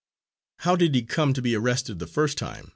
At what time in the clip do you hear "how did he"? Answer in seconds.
0.61-1.03